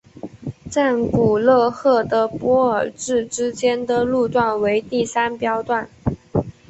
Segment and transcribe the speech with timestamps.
[0.67, 5.87] 赞古勒赫的波尔至之间的路段为第三标段。